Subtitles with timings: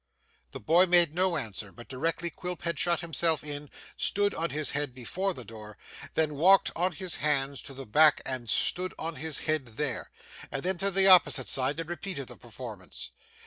[0.51, 4.71] The boy made no answer, but directly Quilp had shut himself in, stood on his
[4.71, 5.77] head before the door,
[6.15, 10.09] then walked on his hands to the back and stood on his head there,
[10.51, 13.11] and then to the opposite side and repeated the performance.